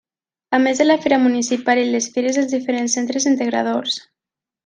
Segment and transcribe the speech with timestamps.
[0.57, 4.01] A més de la fira municipal i les fires dels diferents centres integradors.